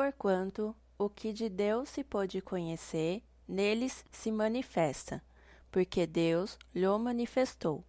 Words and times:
Porquanto 0.00 0.74
o 0.96 1.10
que 1.10 1.30
de 1.30 1.50
Deus 1.50 1.90
se 1.90 2.02
pôde 2.02 2.40
conhecer, 2.40 3.22
neles 3.46 4.02
se 4.10 4.32
manifesta, 4.32 5.22
porque 5.70 6.06
Deus 6.06 6.58
lhe 6.74 6.88
manifestou. 6.96 7.84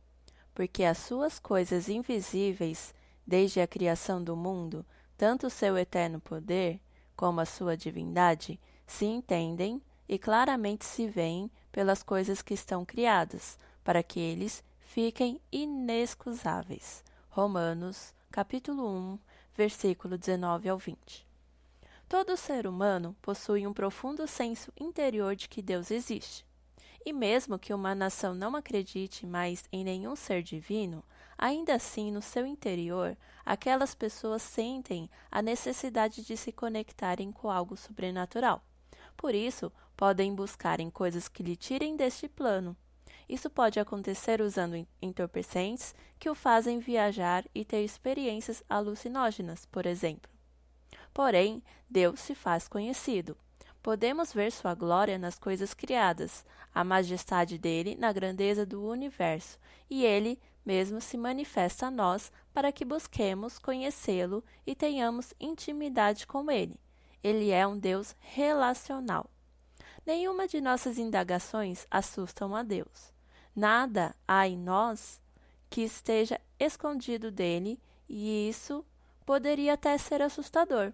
Porque 0.53 0.83
as 0.83 0.97
suas 0.97 1.39
coisas 1.39 1.87
invisíveis, 1.87 2.93
desde 3.25 3.61
a 3.61 3.65
criação 3.65 4.21
do 4.21 4.35
mundo, 4.35 4.85
tanto 5.17 5.47
o 5.47 5.49
seu 5.49 5.77
eterno 5.77 6.19
poder 6.19 6.81
como 7.15 7.39
a 7.39 7.45
sua 7.45 7.77
divindade, 7.77 8.59
se 8.85 9.05
entendem 9.05 9.81
e 10.05 10.19
claramente 10.19 10.83
se 10.83 11.07
veem 11.07 11.49
pelas 11.71 12.03
coisas 12.03 12.41
que 12.41 12.53
estão 12.53 12.83
criadas, 12.83 13.57
para 13.85 14.03
que 14.03 14.19
eles 14.19 14.61
fiquem 14.81 15.39
inexcusáveis. 15.49 17.05
Romanos, 17.29 18.13
capítulo 18.29 18.85
1, 18.85 19.19
versículo 19.55 20.17
19 20.17 20.67
ao 20.67 20.77
20. 20.77 21.30
Todo 22.11 22.35
ser 22.35 22.67
humano 22.67 23.15
possui 23.21 23.65
um 23.65 23.71
profundo 23.71 24.27
senso 24.27 24.69
interior 24.77 25.33
de 25.33 25.47
que 25.47 25.61
Deus 25.61 25.89
existe. 25.89 26.45
E 27.05 27.13
mesmo 27.13 27.57
que 27.57 27.73
uma 27.73 27.95
nação 27.95 28.35
não 28.35 28.53
acredite 28.53 29.25
mais 29.25 29.63
em 29.71 29.81
nenhum 29.81 30.13
ser 30.13 30.43
divino, 30.43 31.05
ainda 31.37 31.75
assim 31.75 32.11
no 32.11 32.21
seu 32.21 32.45
interior, 32.45 33.17
aquelas 33.45 33.95
pessoas 33.95 34.41
sentem 34.41 35.09
a 35.31 35.41
necessidade 35.41 36.21
de 36.21 36.35
se 36.35 36.51
conectarem 36.51 37.31
com 37.31 37.49
algo 37.49 37.77
sobrenatural. 37.77 38.61
Por 39.15 39.33
isso, 39.33 39.71
podem 39.95 40.35
buscar 40.35 40.81
em 40.81 40.89
coisas 40.89 41.29
que 41.29 41.41
lhe 41.41 41.55
tirem 41.55 41.95
deste 41.95 42.27
plano. 42.27 42.75
Isso 43.29 43.49
pode 43.49 43.79
acontecer 43.79 44.41
usando 44.41 44.85
entorpecentes 45.01 45.95
que 46.19 46.29
o 46.29 46.35
fazem 46.35 46.77
viajar 46.77 47.45
e 47.55 47.63
ter 47.63 47.85
experiências 47.85 48.61
alucinógenas, 48.67 49.65
por 49.65 49.85
exemplo. 49.85 50.29
Porém, 51.13 51.61
Deus 51.89 52.19
se 52.19 52.33
faz 52.33 52.67
conhecido. 52.67 53.35
Podemos 53.83 54.31
ver 54.31 54.51
sua 54.51 54.75
glória 54.75 55.17
nas 55.17 55.39
coisas 55.39 55.73
criadas, 55.73 56.45
a 56.73 56.83
majestade 56.83 57.57
dele 57.57 57.95
na 57.95 58.13
grandeza 58.13 58.65
do 58.65 58.85
universo, 58.85 59.59
e 59.89 60.05
ele 60.05 60.39
mesmo 60.63 61.01
se 61.01 61.17
manifesta 61.17 61.87
a 61.87 61.91
nós 61.91 62.31
para 62.53 62.71
que 62.71 62.85
busquemos 62.85 63.57
conhecê-lo 63.57 64.43
e 64.65 64.75
tenhamos 64.75 65.33
intimidade 65.39 66.27
com 66.27 66.49
ele. 66.51 66.79
Ele 67.23 67.49
é 67.51 67.65
um 67.65 67.77
Deus 67.77 68.15
relacional. 68.19 69.29
Nenhuma 70.05 70.47
de 70.47 70.61
nossas 70.61 70.97
indagações 70.97 71.85
assustam 71.89 72.55
a 72.55 72.63
Deus. 72.63 73.11
Nada 73.55 74.15
há 74.27 74.47
em 74.47 74.57
nós 74.57 75.19
que 75.69 75.81
esteja 75.81 76.39
escondido 76.59 77.31
dele, 77.31 77.79
e 78.07 78.47
isso 78.47 78.85
poderia 79.25 79.73
até 79.73 79.97
ser 79.97 80.21
assustador 80.21 80.93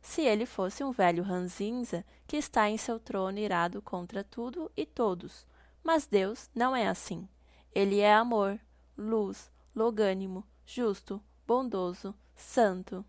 se 0.00 0.22
ele 0.22 0.46
fosse 0.46 0.82
um 0.82 0.92
velho 0.92 1.22
ranzinza 1.22 2.04
que 2.26 2.36
está 2.36 2.68
em 2.68 2.76
seu 2.76 2.98
trono 2.98 3.38
irado 3.38 3.82
contra 3.82 4.24
tudo 4.24 4.70
e 4.76 4.86
todos. 4.86 5.46
Mas 5.82 6.06
Deus 6.06 6.48
não 6.54 6.74
é 6.74 6.86
assim. 6.86 7.28
Ele 7.72 8.00
é 8.00 8.12
amor, 8.12 8.60
luz, 8.96 9.50
logânimo, 9.74 10.44
justo, 10.64 11.22
bondoso, 11.46 12.14
santo. 12.34 13.04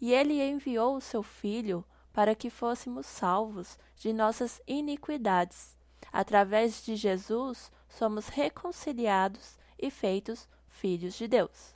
E 0.00 0.12
ele 0.12 0.42
enviou 0.42 0.96
o 0.96 1.00
seu 1.00 1.22
Filho 1.22 1.84
para 2.12 2.34
que 2.34 2.50
fôssemos 2.50 3.06
salvos 3.06 3.78
de 3.96 4.12
nossas 4.12 4.60
iniquidades. 4.66 5.76
Através 6.12 6.82
de 6.82 6.96
Jesus, 6.96 7.70
somos 7.88 8.28
reconciliados 8.28 9.58
e 9.78 9.90
feitos 9.90 10.48
filhos 10.68 11.14
de 11.14 11.28
Deus. 11.28 11.74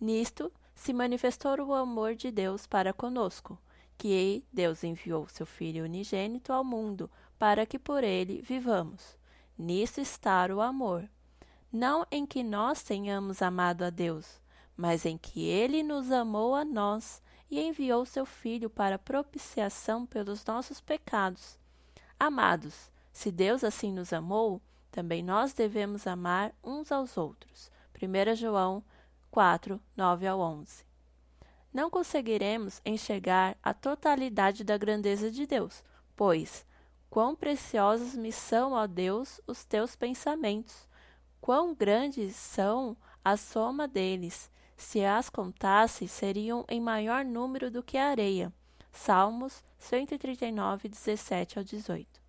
Nisto 0.00 0.52
se 0.76 0.92
manifestou 0.92 1.58
o 1.62 1.74
amor 1.74 2.14
de 2.14 2.30
Deus 2.30 2.66
para 2.66 2.92
conosco, 2.92 3.58
que 3.98 4.44
Deus 4.52 4.84
enviou 4.84 5.26
seu 5.26 5.46
Filho 5.46 5.84
unigênito 5.84 6.52
ao 6.52 6.62
mundo 6.62 7.10
para 7.38 7.66
que 7.66 7.78
por 7.78 8.04
ele 8.04 8.42
vivamos. 8.42 9.16
Nisso 9.58 10.00
está 10.00 10.46
o 10.54 10.60
amor. 10.60 11.08
Não 11.72 12.06
em 12.10 12.26
que 12.26 12.44
nós 12.44 12.82
tenhamos 12.82 13.40
amado 13.40 13.82
a 13.82 13.90
Deus, 13.90 14.38
mas 14.76 15.06
em 15.06 15.16
que 15.16 15.46
ele 15.46 15.82
nos 15.82 16.12
amou 16.12 16.54
a 16.54 16.64
nós 16.64 17.22
e 17.50 17.58
enviou 17.58 18.04
seu 18.04 18.26
Filho 18.26 18.68
para 18.68 18.98
propiciação 18.98 20.04
pelos 20.04 20.44
nossos 20.44 20.80
pecados. 20.80 21.58
Amados, 22.20 22.90
se 23.12 23.30
Deus 23.30 23.64
assim 23.64 23.92
nos 23.92 24.12
amou, 24.12 24.60
também 24.90 25.22
nós 25.22 25.54
devemos 25.54 26.06
amar 26.06 26.54
uns 26.62 26.92
aos 26.92 27.16
outros. 27.16 27.70
1 27.94 28.36
João 28.36 28.84
4, 29.36 29.78
9 29.94 30.26
ao 30.26 30.40
11 30.40 30.82
não 31.70 31.90
conseguiremos 31.90 32.80
enxergar 32.86 33.54
a 33.62 33.74
totalidade 33.74 34.64
da 34.64 34.78
grandeza 34.78 35.30
de 35.30 35.46
Deus, 35.46 35.84
pois 36.16 36.64
quão 37.10 37.36
preciosos 37.36 38.14
me 38.14 38.32
são, 38.32 38.72
ó 38.72 38.86
Deus, 38.86 39.38
os 39.46 39.62
teus 39.62 39.94
pensamentos, 39.94 40.88
quão 41.38 41.74
grandes 41.74 42.34
são 42.34 42.96
a 43.22 43.36
soma 43.36 43.86
deles. 43.86 44.50
Se 44.74 45.04
as 45.04 45.28
contasse, 45.28 46.08
seriam 46.08 46.64
em 46.66 46.80
maior 46.80 47.22
número 47.22 47.70
do 47.70 47.82
que 47.82 47.98
a 47.98 48.08
areia. 48.08 48.50
Salmos 48.90 49.62
139, 49.76 50.88
17 50.88 51.58
ao 51.58 51.62
18. 51.62 52.22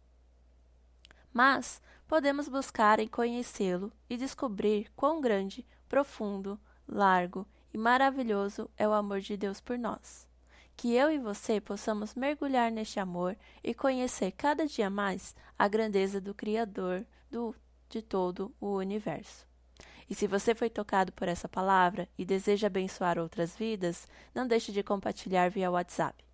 Mas 1.31 1.81
podemos 2.05 2.49
buscar 2.49 2.99
em 2.99 3.07
conhecê-lo 3.07 3.93
e 4.09 4.17
descobrir 4.17 4.91
quão 4.93 5.21
grande, 5.21 5.65
profundo, 5.87 6.59
largo 6.87 7.47
e 7.73 7.77
maravilhoso 7.77 8.69
é 8.77 8.87
o 8.87 8.93
amor 8.93 9.19
de 9.19 9.35
Deus 9.35 9.59
por 9.59 9.77
nós. 9.77 10.27
Que 10.75 10.93
eu 10.93 11.11
e 11.11 11.17
você 11.17 11.59
possamos 11.59 12.13
mergulhar 12.15 12.71
neste 12.71 12.99
amor 12.99 13.35
e 13.63 13.73
conhecer 13.73 14.31
cada 14.31 14.65
dia 14.65 14.89
mais 14.89 15.35
a 15.57 15.67
grandeza 15.67 16.21
do 16.21 16.33
Criador 16.33 17.05
do, 17.31 17.55
de 17.89 18.01
todo 18.01 18.53
o 18.59 18.75
universo. 18.75 19.47
E 20.09 20.15
se 20.15 20.27
você 20.27 20.55
foi 20.55 20.69
tocado 20.69 21.11
por 21.11 21.27
essa 21.27 21.49
palavra 21.49 22.07
e 22.17 22.23
deseja 22.23 22.67
abençoar 22.67 23.17
outras 23.19 23.55
vidas, 23.55 24.07
não 24.33 24.47
deixe 24.47 24.71
de 24.71 24.83
compartilhar 24.83 25.49
via 25.49 25.69
WhatsApp. 25.69 26.26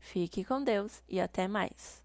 Fique 0.00 0.46
com 0.46 0.64
Deus 0.64 1.02
e 1.06 1.20
até 1.20 1.46
mais! 1.46 2.02